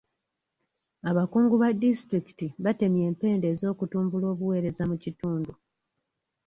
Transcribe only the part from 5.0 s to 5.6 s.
kitundu.